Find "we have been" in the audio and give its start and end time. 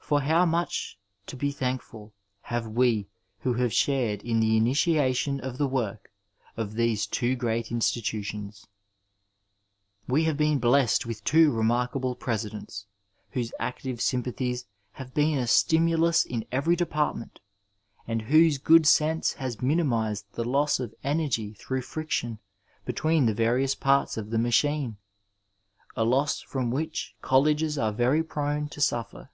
10.08-10.58